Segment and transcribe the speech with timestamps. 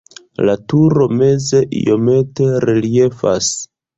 [0.47, 3.53] La turo meze iomete reliefas.